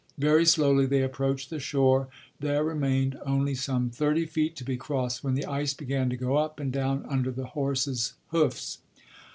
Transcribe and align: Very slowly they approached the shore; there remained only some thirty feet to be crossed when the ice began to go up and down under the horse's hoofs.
Very 0.17 0.47
slowly 0.47 0.87
they 0.87 1.03
approached 1.03 1.51
the 1.51 1.59
shore; 1.59 2.07
there 2.39 2.63
remained 2.63 3.19
only 3.23 3.53
some 3.53 3.91
thirty 3.91 4.25
feet 4.25 4.55
to 4.55 4.63
be 4.63 4.75
crossed 4.75 5.23
when 5.23 5.35
the 5.35 5.45
ice 5.45 5.75
began 5.75 6.09
to 6.09 6.17
go 6.17 6.37
up 6.37 6.59
and 6.59 6.71
down 6.73 7.05
under 7.07 7.29
the 7.29 7.45
horse's 7.53 8.13
hoofs. 8.29 8.79